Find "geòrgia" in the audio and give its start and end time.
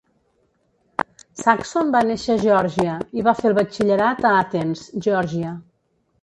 2.45-2.95, 5.09-5.55